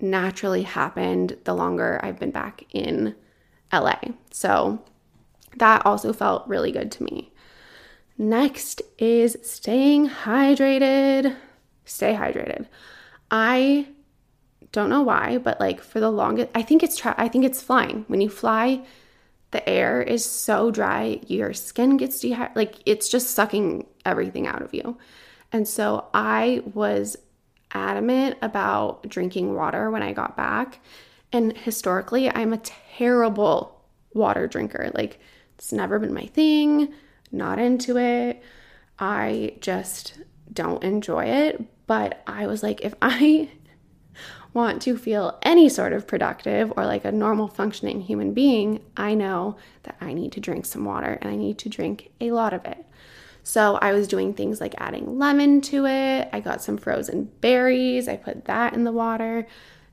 naturally 0.00 0.62
happened 0.62 1.36
the 1.44 1.54
longer 1.54 2.00
I've 2.02 2.18
been 2.18 2.30
back 2.30 2.64
in 2.70 3.14
LA. 3.72 3.98
So 4.30 4.82
that 5.56 5.84
also 5.86 6.12
felt 6.12 6.46
really 6.46 6.72
good 6.72 6.92
to 6.92 7.04
me. 7.04 7.32
Next 8.18 8.82
is 8.98 9.36
staying 9.42 10.08
hydrated. 10.08 11.36
Stay 11.84 12.14
hydrated. 12.14 12.66
I 13.30 13.88
don't 14.72 14.90
know 14.90 15.02
why, 15.02 15.38
but 15.38 15.60
like 15.60 15.80
for 15.82 16.00
the 16.00 16.10
longest 16.10 16.50
I 16.54 16.62
think 16.62 16.82
it's 16.82 16.96
tra- 16.96 17.14
I 17.18 17.28
think 17.28 17.44
it's 17.44 17.62
flying. 17.62 18.04
When 18.08 18.20
you 18.20 18.28
fly, 18.28 18.84
the 19.50 19.66
air 19.68 20.02
is 20.02 20.24
so 20.24 20.70
dry, 20.70 21.20
your 21.26 21.52
skin 21.52 21.96
gets 21.96 22.20
dehydrated, 22.20 22.56
like 22.56 22.74
it's 22.84 23.08
just 23.08 23.30
sucking 23.30 23.86
everything 24.04 24.46
out 24.46 24.62
of 24.62 24.74
you. 24.74 24.98
And 25.52 25.66
so 25.66 26.06
I 26.12 26.62
was 26.74 27.16
adamant 27.72 28.36
about 28.42 29.08
drinking 29.08 29.54
water 29.54 29.90
when 29.90 30.02
I 30.02 30.12
got 30.12 30.36
back. 30.36 30.80
And 31.32 31.56
historically, 31.56 32.30
I'm 32.30 32.52
a 32.52 32.58
terrible 32.58 33.84
water 34.14 34.46
drinker. 34.46 34.90
Like, 34.94 35.20
it's 35.54 35.72
never 35.72 35.98
been 35.98 36.14
my 36.14 36.26
thing, 36.26 36.92
not 37.32 37.58
into 37.58 37.98
it. 37.98 38.42
I 38.98 39.56
just 39.60 40.14
don't 40.52 40.82
enjoy 40.82 41.26
it. 41.26 41.64
But 41.86 42.22
I 42.26 42.46
was 42.46 42.62
like, 42.62 42.80
if 42.82 42.94
I 43.02 43.50
want 44.56 44.80
to 44.82 44.96
feel 44.96 45.38
any 45.42 45.68
sort 45.68 45.92
of 45.92 46.06
productive 46.06 46.72
or 46.76 46.86
like 46.86 47.04
a 47.04 47.12
normal 47.12 47.46
functioning 47.46 48.00
human 48.00 48.32
being, 48.32 48.80
I 48.96 49.14
know 49.14 49.56
that 49.84 49.96
I 50.00 50.14
need 50.14 50.32
to 50.32 50.40
drink 50.40 50.64
some 50.64 50.84
water 50.84 51.18
and 51.20 51.30
I 51.30 51.36
need 51.36 51.58
to 51.58 51.68
drink 51.68 52.10
a 52.20 52.32
lot 52.32 52.54
of 52.54 52.64
it. 52.64 52.84
So 53.44 53.76
I 53.76 53.92
was 53.92 54.08
doing 54.08 54.32
things 54.32 54.60
like 54.60 54.74
adding 54.78 55.18
lemon 55.18 55.60
to 55.60 55.86
it. 55.86 56.28
I 56.32 56.40
got 56.40 56.62
some 56.62 56.78
frozen 56.78 57.30
berries. 57.40 58.08
I 58.08 58.16
put 58.16 58.46
that 58.46 58.72
in 58.72 58.82
the 58.82 58.92
water. 58.92 59.46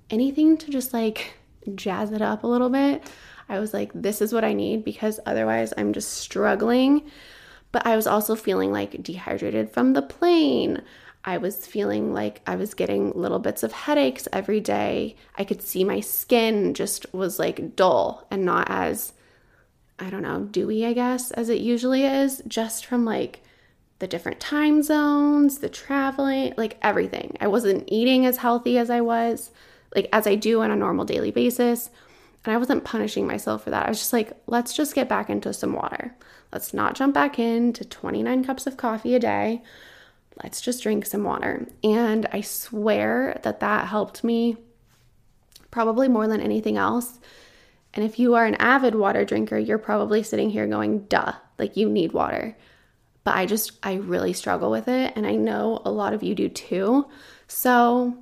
Anything 0.09 0.57
to 0.57 0.71
just 0.71 0.93
like 0.93 1.37
jazz 1.75 2.11
it 2.11 2.21
up 2.21 2.43
a 2.43 2.47
little 2.47 2.69
bit. 2.69 3.03
I 3.49 3.59
was 3.59 3.73
like, 3.73 3.91
this 3.93 4.21
is 4.21 4.33
what 4.33 4.45
I 4.45 4.53
need 4.53 4.85
because 4.85 5.19
otherwise 5.25 5.73
I'm 5.77 5.91
just 5.93 6.13
struggling. 6.13 7.03
But 7.73 7.85
I 7.85 7.95
was 7.95 8.07
also 8.07 8.35
feeling 8.35 8.71
like 8.71 9.03
dehydrated 9.03 9.71
from 9.71 9.91
the 9.91 10.01
plane. 10.01 10.81
I 11.25 11.37
was 11.37 11.65
feeling 11.65 12.13
like 12.13 12.41
I 12.45 12.55
was 12.55 12.73
getting 12.73 13.11
little 13.11 13.39
bits 13.39 13.63
of 13.63 13.71
headaches 13.71 14.27
every 14.33 14.59
day. 14.59 15.15
I 15.35 15.45
could 15.45 15.61
see 15.61 15.83
my 15.83 16.01
skin 16.01 16.73
just 16.73 17.11
was 17.13 17.39
like 17.39 17.75
dull 17.75 18.27
and 18.29 18.43
not 18.43 18.67
as, 18.69 19.13
I 19.99 20.09
don't 20.09 20.21
know, 20.21 20.41
dewy, 20.51 20.85
I 20.85 20.93
guess, 20.93 21.31
as 21.31 21.47
it 21.49 21.61
usually 21.61 22.03
is, 22.03 22.43
just 22.47 22.85
from 22.85 23.05
like 23.05 23.41
the 23.99 24.07
different 24.07 24.41
time 24.41 24.83
zones, 24.83 25.59
the 25.59 25.69
traveling, 25.69 26.53
like 26.57 26.77
everything. 26.81 27.37
I 27.39 27.47
wasn't 27.47 27.85
eating 27.87 28.25
as 28.25 28.37
healthy 28.37 28.77
as 28.77 28.89
I 28.89 28.99
was, 28.99 29.51
like 29.95 30.09
as 30.11 30.27
I 30.27 30.35
do 30.35 30.61
on 30.61 30.71
a 30.71 30.75
normal 30.75 31.05
daily 31.05 31.31
basis. 31.31 31.89
And 32.43 32.53
I 32.53 32.57
wasn't 32.57 32.83
punishing 32.83 33.25
myself 33.25 33.63
for 33.63 33.69
that. 33.69 33.85
I 33.85 33.89
was 33.89 33.99
just 33.99 34.11
like, 34.11 34.33
let's 34.47 34.73
just 34.73 34.93
get 34.93 35.07
back 35.07 35.29
into 35.29 35.53
some 35.53 35.71
water. 35.71 36.13
Let's 36.51 36.73
not 36.73 36.95
jump 36.95 37.13
back 37.13 37.39
into 37.39 37.85
29 37.85 38.43
cups 38.43 38.67
of 38.67 38.75
coffee 38.75 39.15
a 39.15 39.19
day. 39.19 39.61
Let's 40.41 40.61
just 40.61 40.81
drink 40.81 41.05
some 41.05 41.23
water. 41.23 41.67
And 41.83 42.27
I 42.31 42.41
swear 42.41 43.39
that 43.43 43.59
that 43.59 43.87
helped 43.87 44.23
me 44.23 44.57
probably 45.69 46.07
more 46.07 46.27
than 46.27 46.41
anything 46.41 46.77
else. 46.77 47.19
And 47.93 48.03
if 48.03 48.17
you 48.17 48.33
are 48.35 48.45
an 48.45 48.55
avid 48.55 48.95
water 48.95 49.25
drinker, 49.25 49.57
you're 49.57 49.77
probably 49.77 50.23
sitting 50.23 50.49
here 50.49 50.65
going, 50.67 51.05
duh, 51.05 51.33
like 51.59 51.77
you 51.77 51.89
need 51.89 52.13
water 52.13 52.55
but 53.23 53.35
I 53.35 53.45
just, 53.45 53.71
I 53.83 53.95
really 53.95 54.33
struggle 54.33 54.69
with 54.69 54.87
it. 54.87 55.13
And 55.15 55.25
I 55.25 55.35
know 55.35 55.81
a 55.85 55.91
lot 55.91 56.13
of 56.13 56.23
you 56.23 56.35
do 56.35 56.49
too. 56.49 57.07
So 57.47 58.17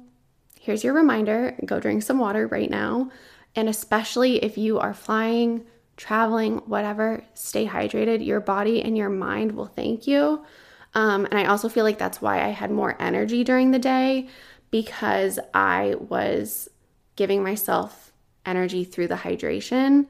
here's 0.60 0.84
your 0.84 0.94
reminder 0.94 1.56
go 1.65 1.80
drink 1.80 2.03
some 2.03 2.20
water 2.20 2.48
right 2.48 2.70
now. 2.70 3.12
And 3.56 3.68
especially 3.68 4.44
if 4.44 4.58
you 4.58 4.80
are 4.80 4.94
flying, 4.94 5.65
traveling, 5.98 6.58
whatever, 6.60 7.24
stay 7.34 7.68
hydrated. 7.68 8.25
Your 8.25 8.39
body 8.39 8.82
and 8.82 8.98
your 8.98 9.10
mind 9.10 9.53
will 9.53 9.65
thank 9.65 10.08
you. 10.08 10.46
Um, 10.93 11.25
and 11.25 11.36
I 11.36 11.45
also 11.45 11.69
feel 11.69 11.86
like 11.86 11.98
that's 11.98 12.21
why 12.21 12.43
I 12.43 12.50
had 12.50 12.71
more 12.71 12.95
energy 13.00 13.43
during 13.43 13.71
the 13.71 13.79
day 13.79 14.27
because 14.71 15.39
I 15.53 15.95
was 16.00 16.69
giving 17.15 17.43
myself 17.43 18.12
energy 18.45 18.83
through 18.83 19.07
the 19.07 19.15
hydration 19.15 20.07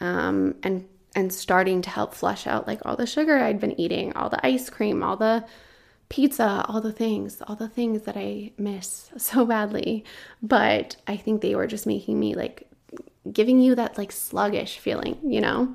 um, 0.00 0.54
and 0.62 0.86
and 1.16 1.32
starting 1.32 1.82
to 1.82 1.90
help 1.90 2.14
flush 2.14 2.46
out 2.46 2.68
like 2.68 2.80
all 2.84 2.94
the 2.94 3.06
sugar 3.06 3.36
I'd 3.38 3.58
been 3.58 3.78
eating, 3.80 4.12
all 4.12 4.28
the 4.28 4.44
ice 4.46 4.70
cream, 4.70 5.02
all 5.02 5.16
the 5.16 5.44
pizza, 6.08 6.64
all 6.68 6.80
the 6.80 6.92
things, 6.92 7.42
all 7.46 7.56
the 7.56 7.68
things 7.68 8.02
that 8.02 8.16
I 8.16 8.52
miss 8.58 9.10
so 9.16 9.44
badly. 9.44 10.04
But 10.42 10.96
I 11.06 11.16
think 11.16 11.40
they 11.40 11.54
were 11.54 11.66
just 11.66 11.86
making 11.86 12.18
me 12.20 12.34
like 12.34 12.68
giving 13.32 13.60
you 13.60 13.74
that 13.74 13.98
like 13.98 14.12
sluggish 14.12 14.78
feeling, 14.78 15.18
you 15.24 15.40
know? 15.40 15.74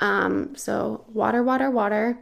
Um, 0.00 0.54
so 0.56 1.04
water, 1.12 1.42
water, 1.42 1.70
water. 1.70 2.18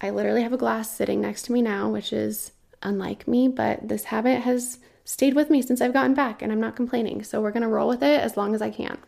I 0.00 0.10
literally 0.10 0.42
have 0.42 0.52
a 0.52 0.58
glass 0.58 0.94
sitting 0.94 1.20
next 1.20 1.42
to 1.42 1.52
me 1.52 1.62
now, 1.62 1.88
which 1.88 2.12
is 2.12 2.52
unlike 2.82 3.26
me, 3.26 3.48
but 3.48 3.88
this 3.88 4.04
habit 4.04 4.40
has 4.40 4.78
stayed 5.04 5.34
with 5.34 5.50
me 5.50 5.62
since 5.62 5.80
I've 5.80 5.92
gotten 5.92 6.14
back 6.14 6.42
and 6.42 6.52
I'm 6.52 6.60
not 6.60 6.76
complaining. 6.76 7.22
So 7.22 7.40
we're 7.40 7.52
gonna 7.52 7.68
roll 7.68 7.88
with 7.88 8.02
it 8.02 8.20
as 8.20 8.36
long 8.36 8.54
as 8.54 8.60
I 8.60 8.70
can. 8.70 8.98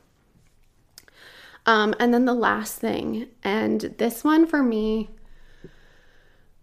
Um, 1.67 1.95
and 2.01 2.15
then 2.15 2.25
the 2.25 2.35
last 2.35 2.79
thing, 2.79 3.27
and 3.43 3.81
this 3.99 4.25
one 4.25 4.47
for 4.47 4.63
me, 4.63 5.11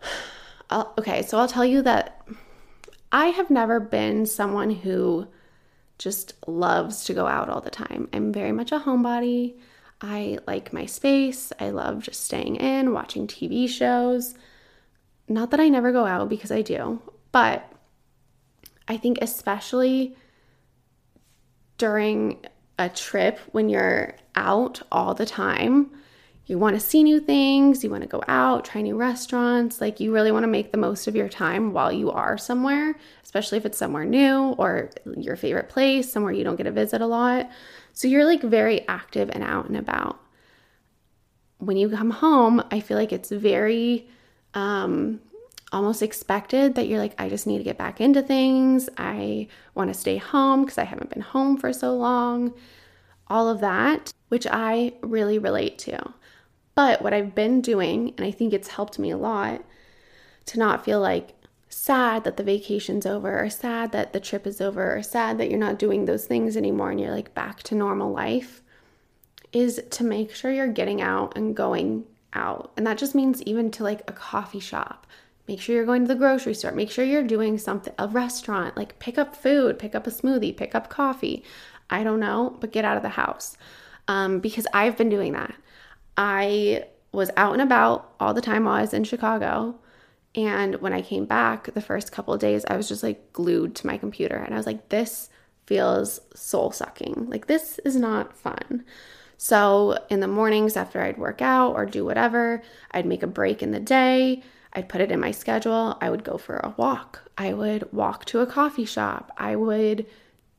I'll, 0.70 0.94
okay, 0.98 1.22
so 1.22 1.38
I'll 1.38 1.48
tell 1.48 1.66
you 1.66 1.84
that 1.84 2.26
I 3.12 3.28
have 3.28 3.52
never 3.52 3.80
been 3.80 4.26
someone 4.26 4.72
who 4.72 5.28
just 6.00 6.34
loves 6.48 7.04
to 7.06 7.14
go 7.14 7.28
out 7.28 7.50
all 7.50 7.62
the 7.62 7.70
time. 7.70 8.10
I'm 8.12 8.34
very 8.34 8.52
much 8.52 8.72
a 8.72 8.80
homebody. 8.80 9.56
I 10.02 10.40
like 10.46 10.74
my 10.74 10.86
space. 10.86 11.52
I 11.60 11.70
love 11.70 12.04
just 12.04 12.26
staying 12.26 12.58
in, 12.58 12.94
watching 12.94 13.28
TV 13.28 13.68
shows. 13.68 14.36
Not 15.28 15.52
that 15.52 15.60
I 15.60 15.70
never 15.70 15.92
go 15.92 16.06
out 16.06 16.30
because 16.30 16.52
I 16.52 16.62
do, 16.62 17.02
but 17.32 17.72
I 18.88 18.98
think 18.98 19.18
especially 19.22 20.16
during 21.78 22.46
a 22.78 22.90
trip 22.90 23.40
when 23.52 23.70
you're 23.70 24.16
out 24.36 24.82
all 24.92 25.14
the 25.14 25.26
time. 25.26 25.92
You 26.48 26.60
want 26.60 26.76
to 26.76 26.80
see 26.80 27.02
new 27.02 27.20
things, 27.20 27.84
you 27.84 27.90
want 27.90 28.04
to 28.04 28.10
go 28.10 28.22
out, 28.28 28.66
try 28.66 28.82
new 28.82 28.96
restaurants. 28.96 29.82
Like, 29.82 30.00
you 30.00 30.14
really 30.14 30.32
want 30.32 30.44
to 30.44 30.48
make 30.48 30.72
the 30.72 30.78
most 30.78 31.08
of 31.08 31.16
your 31.16 31.28
time 31.28 31.74
while 31.74 31.92
you 31.92 32.12
are 32.12 32.38
somewhere, 32.38 32.96
especially 33.24 33.58
if 33.58 33.66
it's 33.66 33.80
somewhere 33.80 34.06
new 34.06 34.50
or 34.60 34.92
your 35.18 35.36
favorite 35.36 35.70
place, 35.70 36.12
somewhere 36.12 36.34
you 36.34 36.44
don't 36.44 36.56
get 36.56 36.66
to 36.66 36.72
visit 36.72 37.02
a 37.02 37.08
lot. 37.08 37.50
So, 37.96 38.08
you're 38.08 38.26
like 38.26 38.44
very 38.44 38.88
active 38.88 39.32
and 39.34 39.44
out 39.44 39.66
and 39.66 39.76
about. 39.76 40.20
When 41.58 41.78
you 41.78 41.90
come 41.90 42.12
home, 42.12 42.64
I 42.70 42.80
feel 42.80 42.98
like 42.98 43.12
it's 43.12 43.32
very 43.32 44.08
um, 44.54 45.20
almost 45.72 46.04
expected 46.04 46.76
that 46.76 46.88
you're 46.88 47.00
like, 47.00 47.16
I 47.18 47.30
just 47.30 47.48
need 47.48 47.58
to 47.58 47.64
get 47.64 47.78
back 47.78 48.00
into 48.00 48.22
things. 48.22 48.88
I 48.98 49.48
want 49.74 49.92
to 49.92 50.00
stay 50.00 50.18
home 50.18 50.62
because 50.64 50.78
I 50.78 50.84
haven't 50.84 51.10
been 51.10 51.22
home 51.22 51.58
for 51.58 51.74
so 51.74 51.96
long. 51.96 52.54
All 53.28 53.50
of 53.50 53.62
that 53.62 54.14
which 54.30 54.48
I 54.50 54.94
really 55.02 55.40
relate 55.40 55.78
to. 55.80 56.14
But 56.74 57.02
what 57.02 57.14
I've 57.14 57.36
been 57.36 57.62
doing, 57.62 58.14
and 58.18 58.26
I 58.26 58.32
think 58.32 58.54
it's 58.54 58.68
helped 58.68 59.00
me 59.00 59.12
a 59.12 59.18
lot 59.18 59.64
to 60.48 60.60
not 60.60 60.84
feel 60.84 61.00
like 61.00 61.34
sad 61.70 62.24
that 62.24 62.38
the 62.38 62.44
vacation's 62.44 63.06
over, 63.06 63.44
or 63.44 63.50
sad 63.50 63.92
that 63.92 64.14
the 64.14 64.20
trip 64.20 64.46
is 64.48 64.62
over, 64.62 64.96
or 64.96 65.04
sad 65.04 65.38
that 65.38 65.50
you're 65.50 65.60
not 65.60 65.80
doing 65.80 66.06
those 66.06 66.26
things 66.26 66.56
anymore 66.56 66.92
and 66.92 67.00
you're 67.00 67.12
like 67.12 67.34
back 67.34 67.64
to 67.64 67.76
normal 67.76 68.12
life, 68.12 68.62
is 69.52 69.82
to 69.90 70.04
make 70.04 70.34
sure 70.34 70.52
you're 70.52 70.68
getting 70.68 71.02
out 71.02 71.36
and 71.36 71.56
going 71.56 72.06
out. 72.34 72.72
And 72.78 72.86
that 72.86 72.98
just 72.98 73.16
means 73.16 73.42
even 73.44 73.72
to 73.72 73.84
like 73.84 74.02
a 74.08 74.14
coffee 74.14 74.60
shop. 74.60 75.08
Make 75.48 75.62
sure 75.62 75.76
you're 75.76 75.86
going 75.86 76.02
to 76.04 76.08
the 76.08 76.20
grocery 76.20 76.56
store. 76.56 76.72
Make 76.72 76.92
sure 76.92 77.06
you're 77.06 77.24
doing 77.24 77.58
something, 77.58 77.94
a 78.00 78.08
restaurant, 78.08 78.76
like 78.76 78.98
pick 79.00 79.18
up 79.18 79.36
food, 79.36 79.78
pick 79.78 79.94
up 79.94 80.08
a 80.08 80.12
smoothie, 80.12 80.58
pick 80.58 80.74
up 80.74 80.90
coffee. 80.90 81.44
I 81.90 82.04
don't 82.04 82.20
know, 82.20 82.58
but 82.60 82.72
get 82.72 82.84
out 82.84 82.98
of 82.98 83.04
the 83.04 83.10
house 83.10 83.58
um, 84.08 84.40
because 84.40 84.66
I've 84.74 84.98
been 84.98 85.10
doing 85.10 85.34
that. 85.34 85.54
I 86.18 86.86
was 87.12 87.30
out 87.38 87.54
and 87.54 87.62
about 87.62 88.14
all 88.20 88.34
the 88.34 88.42
time 88.42 88.66
while 88.66 88.76
I 88.76 88.82
was 88.82 88.94
in 88.94 89.04
Chicago. 89.04 89.76
And 90.36 90.76
when 90.76 90.94
I 90.94 91.02
came 91.02 91.26
back 91.26 91.74
the 91.74 91.82
first 91.82 92.12
couple 92.12 92.36
days, 92.38 92.66
I 92.68 92.76
was 92.76 92.88
just 92.88 93.04
like 93.04 93.32
glued 93.34 93.76
to 93.76 93.88
my 93.88 93.98
computer. 93.98 94.36
And 94.36 94.54
I 94.54 94.58
was 94.58 94.66
like, 94.66 94.90
this 94.90 95.30
feels 95.66 96.20
soul 96.34 96.72
sucking. 96.72 97.28
Like, 97.30 97.48
this 97.48 97.80
is 97.80 97.96
not 97.96 98.36
fun. 98.38 98.84
So, 99.38 99.98
in 100.10 100.20
the 100.20 100.28
mornings 100.28 100.78
after 100.78 101.02
I'd 101.02 101.18
work 101.18 101.42
out 101.42 101.74
or 101.74 101.86
do 101.86 102.06
whatever, 102.06 102.62
I'd 102.92 103.06
make 103.06 103.24
a 103.24 103.28
break 103.28 103.64
in 103.64 103.72
the 103.72 103.80
day. 103.80 104.44
I'd 104.74 104.90
put 104.90 105.02
it 105.02 105.12
in 105.12 105.20
my 105.20 105.32
schedule. 105.32 105.98
I 106.02 106.10
would 106.10 106.24
go 106.24 106.38
for 106.38 106.58
a 106.58 106.74
walk. 106.78 107.30
I 107.38 107.54
would 107.54 107.92
walk 107.92 108.26
to 108.26 108.40
a 108.40 108.46
coffee 108.46 108.86
shop. 108.86 109.32
I 109.38 109.56
would 109.56 110.06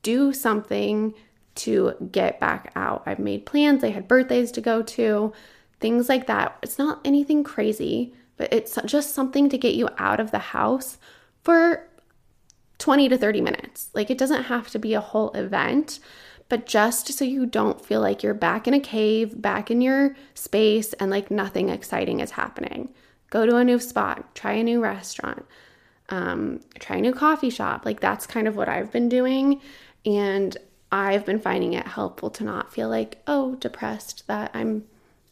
do 0.01 0.33
something 0.33 1.13
to 1.55 1.93
get 2.11 2.39
back 2.39 2.71
out. 2.75 3.03
I've 3.05 3.19
made 3.19 3.45
plans, 3.45 3.83
I 3.83 3.89
had 3.89 4.07
birthdays 4.07 4.51
to 4.53 4.61
go 4.61 4.81
to, 4.83 5.33
things 5.79 6.07
like 6.07 6.27
that. 6.27 6.57
It's 6.61 6.77
not 6.77 7.01
anything 7.03 7.43
crazy, 7.43 8.13
but 8.37 8.53
it's 8.53 8.77
just 8.85 9.13
something 9.13 9.49
to 9.49 9.57
get 9.57 9.75
you 9.75 9.89
out 9.97 10.19
of 10.19 10.31
the 10.31 10.39
house 10.39 10.97
for 11.43 11.87
20 12.77 13.09
to 13.09 13.17
30 13.17 13.41
minutes. 13.41 13.89
Like 13.93 14.09
it 14.09 14.17
doesn't 14.17 14.43
have 14.43 14.69
to 14.69 14.79
be 14.79 14.93
a 14.93 15.01
whole 15.01 15.31
event, 15.31 15.99
but 16.49 16.65
just 16.65 17.11
so 17.13 17.25
you 17.25 17.45
don't 17.45 17.83
feel 17.83 17.99
like 17.99 18.23
you're 18.23 18.33
back 18.33 18.67
in 18.67 18.73
a 18.73 18.79
cave, 18.79 19.41
back 19.41 19.69
in 19.69 19.81
your 19.81 20.15
space, 20.33 20.93
and 20.93 21.11
like 21.11 21.29
nothing 21.29 21.69
exciting 21.69 22.19
is 22.19 22.31
happening. 22.31 22.93
Go 23.29 23.45
to 23.45 23.57
a 23.57 23.63
new 23.63 23.79
spot, 23.79 24.33
try 24.35 24.53
a 24.53 24.63
new 24.63 24.81
restaurant, 24.81 25.45
um, 26.09 26.61
try 26.79 26.97
a 26.97 27.01
new 27.01 27.13
coffee 27.13 27.49
shop. 27.49 27.85
Like 27.85 27.99
that's 27.99 28.25
kind 28.25 28.47
of 28.47 28.55
what 28.55 28.69
I've 28.69 28.91
been 28.91 29.09
doing. 29.09 29.59
And 30.05 30.55
I've 30.91 31.25
been 31.25 31.39
finding 31.39 31.73
it 31.73 31.85
helpful 31.85 32.29
to 32.31 32.43
not 32.45 32.71
feel 32.71 32.87
like, 32.87 33.21
oh, 33.27 33.55
depressed 33.55 34.25
that 34.27 34.51
I'm 34.53 34.85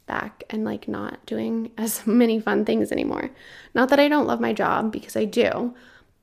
back 0.05 0.43
and 0.49 0.63
like 0.63 0.87
not 0.87 1.25
doing 1.25 1.71
as 1.77 2.05
many 2.05 2.39
fun 2.39 2.65
things 2.65 2.91
anymore. 2.91 3.29
Not 3.73 3.89
that 3.89 3.99
I 3.99 4.07
don't 4.07 4.27
love 4.27 4.39
my 4.39 4.53
job 4.53 4.91
because 4.91 5.15
I 5.15 5.25
do, 5.25 5.73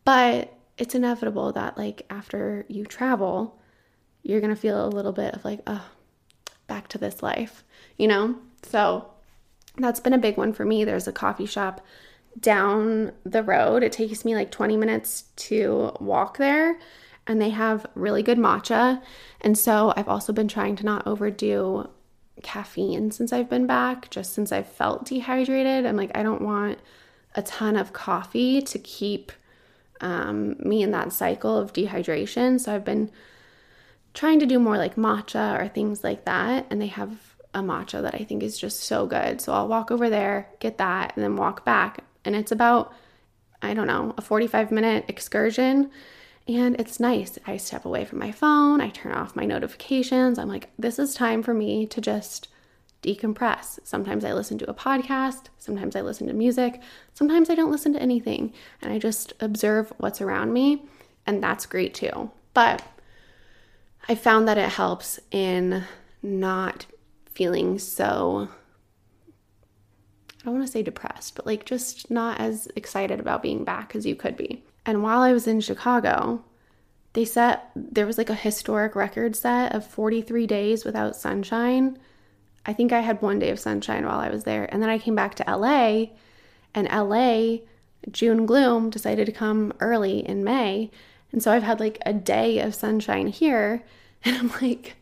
but 0.04 0.52
it's 0.78 0.94
inevitable 0.94 1.52
that 1.52 1.76
like 1.76 2.06
after 2.10 2.64
you 2.68 2.84
travel, 2.84 3.58
you're 4.22 4.40
going 4.40 4.54
to 4.54 4.60
feel 4.60 4.84
a 4.84 4.88
little 4.88 5.12
bit 5.12 5.34
of 5.34 5.44
like, 5.44 5.60
oh, 5.66 5.84
back 6.66 6.88
to 6.88 6.98
this 6.98 7.22
life, 7.22 7.64
you 7.96 8.08
know? 8.08 8.36
So 8.62 9.10
that's 9.76 10.00
been 10.00 10.12
a 10.12 10.18
big 10.18 10.36
one 10.36 10.52
for 10.52 10.64
me. 10.64 10.84
There's 10.84 11.08
a 11.08 11.12
coffee 11.12 11.46
shop 11.46 11.84
down 12.40 13.12
the 13.24 13.42
road. 13.42 13.82
It 13.82 13.92
takes 13.92 14.24
me 14.24 14.34
like 14.34 14.50
20 14.50 14.76
minutes 14.76 15.24
to 15.36 15.92
walk 16.00 16.38
there 16.38 16.78
and 17.26 17.40
they 17.40 17.50
have 17.50 17.86
really 17.94 18.22
good 18.22 18.38
matcha. 18.38 19.02
And 19.40 19.56
so 19.56 19.92
I've 19.96 20.08
also 20.08 20.32
been 20.32 20.48
trying 20.48 20.76
to 20.76 20.84
not 20.84 21.06
overdo 21.06 21.90
caffeine 22.42 23.10
since 23.10 23.32
I've 23.32 23.48
been 23.48 23.66
back, 23.66 24.10
just 24.10 24.32
since 24.32 24.52
I've 24.52 24.68
felt 24.68 25.06
dehydrated. 25.06 25.86
I'm 25.86 25.96
like, 25.96 26.10
I 26.14 26.22
don't 26.22 26.42
want 26.42 26.78
a 27.34 27.42
ton 27.42 27.76
of 27.76 27.92
coffee 27.92 28.60
to 28.62 28.78
keep 28.78 29.32
um, 30.00 30.56
me 30.58 30.82
in 30.82 30.90
that 30.90 31.12
cycle 31.12 31.56
of 31.56 31.72
dehydration. 31.72 32.60
So 32.60 32.74
I've 32.74 32.84
been 32.84 33.10
trying 34.14 34.40
to 34.40 34.46
do 34.46 34.58
more 34.58 34.76
like 34.76 34.96
matcha 34.96 35.58
or 35.58 35.68
things 35.68 36.04
like 36.04 36.24
that. 36.24 36.66
And 36.70 36.80
they 36.80 36.88
have 36.88 37.10
a 37.54 37.60
matcha 37.60 38.02
that 38.02 38.14
I 38.14 38.24
think 38.24 38.42
is 38.42 38.58
just 38.58 38.80
so 38.80 39.06
good. 39.06 39.40
So 39.40 39.52
I'll 39.52 39.68
walk 39.68 39.90
over 39.90 40.10
there, 40.10 40.48
get 40.60 40.78
that, 40.78 41.12
and 41.14 41.24
then 41.24 41.36
walk 41.36 41.64
back. 41.64 42.04
And 42.24 42.34
it's 42.34 42.52
about, 42.52 42.92
I 43.60 43.74
don't 43.74 43.86
know, 43.86 44.14
a 44.16 44.22
45 44.22 44.70
minute 44.70 45.04
excursion. 45.08 45.90
And 46.48 46.78
it's 46.80 46.98
nice. 46.98 47.38
I 47.46 47.56
step 47.56 47.84
away 47.84 48.04
from 48.04 48.18
my 48.18 48.32
phone, 48.32 48.80
I 48.80 48.88
turn 48.88 49.12
off 49.12 49.36
my 49.36 49.44
notifications. 49.44 50.38
I'm 50.38 50.48
like, 50.48 50.70
this 50.78 50.98
is 50.98 51.14
time 51.14 51.42
for 51.42 51.54
me 51.54 51.86
to 51.86 52.00
just 52.00 52.48
decompress. 53.02 53.78
Sometimes 53.84 54.24
I 54.24 54.32
listen 54.32 54.58
to 54.58 54.70
a 54.70 54.74
podcast, 54.74 55.46
sometimes 55.58 55.96
I 55.96 56.00
listen 56.00 56.26
to 56.28 56.32
music, 56.32 56.80
sometimes 57.14 57.50
I 57.50 57.54
don't 57.54 57.70
listen 57.70 57.92
to 57.92 58.02
anything, 58.02 58.52
and 58.80 58.92
I 58.92 58.98
just 58.98 59.32
observe 59.40 59.92
what's 59.98 60.20
around 60.20 60.52
me, 60.52 60.84
and 61.26 61.42
that's 61.42 61.66
great 61.66 61.94
too. 61.94 62.30
But 62.54 62.82
I 64.08 64.14
found 64.14 64.48
that 64.48 64.58
it 64.58 64.68
helps 64.68 65.20
in 65.30 65.84
not 66.22 66.86
feeling 67.26 67.78
so 67.78 68.48
I 70.40 70.44
don't 70.44 70.54
want 70.54 70.66
to 70.66 70.72
say 70.72 70.82
depressed, 70.82 71.36
but 71.36 71.46
like 71.46 71.64
just 71.64 72.10
not 72.10 72.40
as 72.40 72.68
excited 72.74 73.20
about 73.20 73.42
being 73.42 73.62
back 73.64 73.94
as 73.94 74.04
you 74.04 74.16
could 74.16 74.36
be. 74.36 74.64
And 74.84 75.02
while 75.02 75.20
I 75.20 75.32
was 75.32 75.46
in 75.46 75.60
Chicago, 75.60 76.44
they 77.12 77.24
set 77.24 77.70
there 77.76 78.06
was 78.06 78.18
like 78.18 78.30
a 78.30 78.34
historic 78.34 78.94
record 78.96 79.36
set 79.36 79.74
of 79.74 79.86
43 79.86 80.46
days 80.46 80.84
without 80.84 81.16
sunshine. 81.16 81.98
I 82.64 82.72
think 82.72 82.92
I 82.92 83.00
had 83.00 83.20
one 83.20 83.38
day 83.38 83.50
of 83.50 83.58
sunshine 83.58 84.06
while 84.06 84.18
I 84.18 84.30
was 84.30 84.44
there. 84.44 84.72
And 84.72 84.82
then 84.82 84.90
I 84.90 84.98
came 84.98 85.14
back 85.14 85.34
to 85.36 85.56
LA, 85.56 86.06
and 86.74 86.88
LA, 86.88 87.58
June 88.10 88.46
gloom, 88.46 88.88
decided 88.90 89.26
to 89.26 89.32
come 89.32 89.72
early 89.80 90.26
in 90.26 90.44
May. 90.44 90.90
And 91.32 91.42
so 91.42 91.50
I've 91.50 91.62
had 91.62 91.80
like 91.80 91.98
a 92.06 92.12
day 92.12 92.60
of 92.60 92.74
sunshine 92.74 93.28
here. 93.28 93.84
And 94.24 94.36
I'm 94.36 94.52
like, 94.62 94.94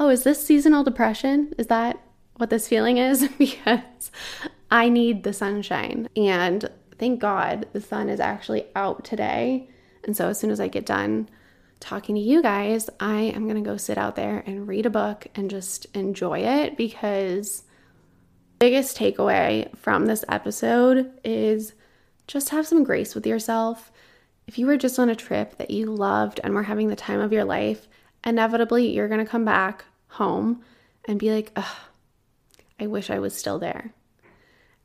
oh, 0.00 0.08
is 0.08 0.24
this 0.24 0.44
seasonal 0.44 0.82
depression? 0.82 1.54
Is 1.58 1.68
that 1.68 1.96
what 2.38 2.50
this 2.50 2.66
feeling 2.66 2.96
is? 2.96 3.28
because 3.38 4.10
I 4.68 4.88
need 4.88 5.22
the 5.22 5.32
sunshine. 5.32 6.08
And 6.16 6.68
thank 6.98 7.20
God 7.20 7.66
the 7.72 7.80
sun 7.80 8.08
is 8.08 8.20
actually 8.20 8.66
out 8.74 9.04
today. 9.04 9.68
And 10.04 10.16
so 10.16 10.28
as 10.28 10.38
soon 10.38 10.50
as 10.50 10.60
I 10.60 10.68
get 10.68 10.86
done 10.86 11.28
talking 11.80 12.14
to 12.16 12.20
you 12.20 12.42
guys, 12.42 12.90
I 12.98 13.20
am 13.20 13.44
going 13.44 13.62
to 13.62 13.68
go 13.68 13.76
sit 13.76 13.98
out 13.98 14.16
there 14.16 14.42
and 14.46 14.66
read 14.66 14.86
a 14.86 14.90
book 14.90 15.26
and 15.34 15.50
just 15.50 15.86
enjoy 15.94 16.40
it 16.40 16.76
because 16.76 17.62
biggest 18.58 18.96
takeaway 18.96 19.74
from 19.76 20.06
this 20.06 20.24
episode 20.28 21.12
is 21.24 21.74
just 22.26 22.50
have 22.50 22.66
some 22.66 22.84
grace 22.84 23.14
with 23.14 23.26
yourself. 23.26 23.92
If 24.46 24.58
you 24.58 24.66
were 24.66 24.76
just 24.76 24.98
on 24.98 25.08
a 25.08 25.14
trip 25.14 25.56
that 25.58 25.70
you 25.70 25.86
loved 25.86 26.40
and 26.42 26.54
were 26.54 26.64
having 26.64 26.88
the 26.88 26.96
time 26.96 27.20
of 27.20 27.32
your 27.32 27.44
life, 27.44 27.86
inevitably 28.24 28.92
you're 28.92 29.08
going 29.08 29.24
to 29.24 29.30
come 29.30 29.44
back 29.44 29.84
home 30.08 30.62
and 31.04 31.18
be 31.18 31.30
like, 31.30 31.56
I 32.80 32.86
wish 32.86 33.10
I 33.10 33.18
was 33.18 33.34
still 33.34 33.58
there. 33.58 33.92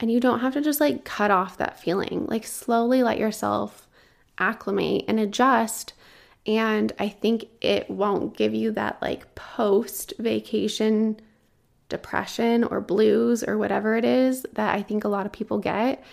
And 0.03 0.11
you 0.11 0.19
don't 0.19 0.41
have 0.41 0.51
to 0.55 0.61
just 0.61 0.81
like 0.81 1.05
cut 1.05 1.31
off 1.31 1.55
that 1.59 1.79
feeling. 1.79 2.25
Like 2.27 2.45
slowly 2.45 3.03
let 3.03 3.17
yourself 3.17 3.87
acclimate 4.37 5.05
and 5.07 5.17
adjust. 5.17 5.93
And 6.45 6.91
I 6.99 7.07
think 7.07 7.45
it 7.61 7.89
won't 7.89 8.35
give 8.35 8.53
you 8.53 8.71
that 8.71 9.01
like 9.01 9.33
post 9.33 10.11
vacation 10.19 11.21
depression 11.87 12.65
or 12.65 12.81
blues 12.81 13.45
or 13.45 13.57
whatever 13.57 13.95
it 13.95 14.03
is 14.03 14.45
that 14.51 14.75
I 14.75 14.81
think 14.81 15.05
a 15.05 15.07
lot 15.07 15.25
of 15.25 15.31
people 15.31 15.59
get 15.59 16.03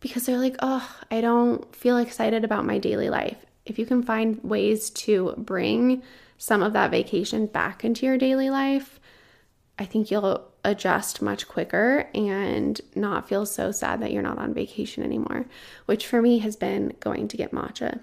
because 0.00 0.26
they're 0.26 0.36
like, 0.36 0.56
oh, 0.58 0.86
I 1.10 1.22
don't 1.22 1.74
feel 1.74 1.96
excited 1.96 2.44
about 2.44 2.66
my 2.66 2.76
daily 2.76 3.08
life. 3.08 3.38
If 3.64 3.78
you 3.78 3.86
can 3.86 4.02
find 4.02 4.38
ways 4.44 4.90
to 4.90 5.32
bring 5.38 6.02
some 6.36 6.62
of 6.62 6.74
that 6.74 6.90
vacation 6.90 7.46
back 7.46 7.86
into 7.86 8.04
your 8.04 8.18
daily 8.18 8.50
life, 8.50 9.00
I 9.78 9.86
think 9.86 10.10
you'll 10.10 10.46
adjust 10.64 11.22
much 11.22 11.46
quicker 11.46 12.08
and 12.14 12.80
not 12.94 13.28
feel 13.28 13.46
so 13.46 13.70
sad 13.70 14.00
that 14.00 14.12
you're 14.12 14.22
not 14.22 14.38
on 14.38 14.54
vacation 14.54 15.04
anymore, 15.04 15.46
which 15.86 16.06
for 16.06 16.22
me 16.22 16.38
has 16.38 16.56
been 16.56 16.94
going 17.00 17.28
to 17.28 17.36
get 17.36 17.52
matcha 17.52 18.00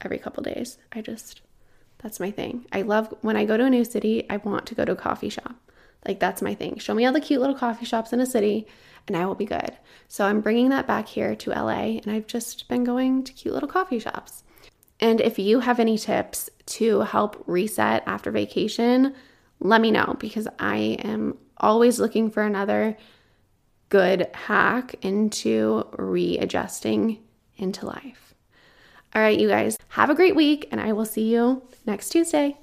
every 0.00 0.18
couple 0.18 0.42
days. 0.42 0.78
I 0.92 1.02
just, 1.02 1.42
that's 1.98 2.18
my 2.18 2.30
thing. 2.30 2.66
I 2.72 2.82
love 2.82 3.14
when 3.20 3.36
I 3.36 3.44
go 3.44 3.56
to 3.56 3.64
a 3.64 3.70
new 3.70 3.84
city, 3.84 4.26
I 4.30 4.38
want 4.38 4.66
to 4.66 4.74
go 4.74 4.84
to 4.84 4.92
a 4.92 4.96
coffee 4.96 5.28
shop. 5.28 5.54
Like, 6.06 6.20
that's 6.20 6.42
my 6.42 6.54
thing. 6.54 6.78
Show 6.78 6.94
me 6.94 7.04
all 7.04 7.12
the 7.12 7.20
cute 7.20 7.40
little 7.40 7.56
coffee 7.56 7.84
shops 7.84 8.12
in 8.12 8.20
a 8.20 8.26
city, 8.26 8.66
and 9.06 9.16
I 9.16 9.26
will 9.26 9.34
be 9.34 9.44
good. 9.44 9.76
So, 10.06 10.26
I'm 10.26 10.40
bringing 10.40 10.68
that 10.68 10.86
back 10.86 11.08
here 11.08 11.34
to 11.34 11.50
LA, 11.50 11.98
and 11.98 12.06
I've 12.06 12.28
just 12.28 12.68
been 12.68 12.84
going 12.84 13.24
to 13.24 13.32
cute 13.32 13.52
little 13.52 13.68
coffee 13.68 13.98
shops. 13.98 14.44
And 15.00 15.20
if 15.20 15.38
you 15.38 15.60
have 15.60 15.80
any 15.80 15.98
tips 15.98 16.50
to 16.66 17.00
help 17.00 17.42
reset 17.46 18.04
after 18.06 18.30
vacation, 18.30 19.14
let 19.60 19.80
me 19.80 19.90
know 19.90 20.16
because 20.18 20.48
I 20.58 20.76
am 21.04 21.36
always 21.60 21.98
looking 21.98 22.30
for 22.30 22.42
another 22.42 22.96
good 23.88 24.28
hack 24.34 24.94
into 25.02 25.86
readjusting 25.96 27.18
into 27.56 27.86
life. 27.86 28.34
All 29.14 29.22
right, 29.22 29.38
you 29.38 29.48
guys, 29.48 29.76
have 29.88 30.10
a 30.10 30.14
great 30.14 30.36
week, 30.36 30.68
and 30.70 30.80
I 30.80 30.92
will 30.92 31.06
see 31.06 31.32
you 31.32 31.62
next 31.86 32.10
Tuesday. 32.10 32.58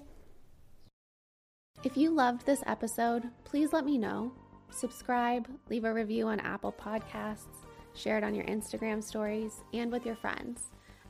If 1.84 1.98
you 1.98 2.12
loved 2.12 2.46
this 2.46 2.64
episode, 2.66 3.24
please 3.44 3.74
let 3.74 3.86
me 3.86 3.98
know. 3.98 4.32
Subscribe, 4.72 5.48
leave 5.70 5.86
a 5.86 5.94
review 5.94 6.28
on 6.28 6.40
Apple 6.40 6.74
Podcasts, 6.74 7.64
share 7.96 8.18
it 8.18 8.24
on 8.24 8.36
your 8.36 8.46
Instagram 8.46 9.04
stories, 9.04 9.62
and 9.74 9.92
with 9.92 10.06
your 10.06 10.16
friends. 10.16 10.62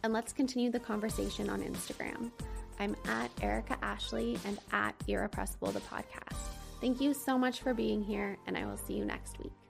And 0.04 0.14
let's 0.14 0.34
continue 0.34 0.70
the 0.70 0.80
conversation 0.80 1.50
on 1.50 1.62
Instagram. 1.62 2.32
I'm 2.80 2.96
at 3.06 3.32
Erica 3.42 3.78
Ashley 3.82 4.38
and 4.46 4.60
at 4.72 4.96
Irrepressible 5.08 5.72
the 5.72 5.80
podcast. 5.82 6.65
Thank 6.86 7.02
you 7.02 7.16
so 7.16 7.36
much 7.36 7.62
for 7.62 7.74
being 7.74 8.04
here, 8.04 8.38
and 8.46 8.56
I 8.56 8.64
will 8.68 8.78
see 8.78 8.94
you 8.94 9.06
next 9.06 9.40
week. 9.40 9.65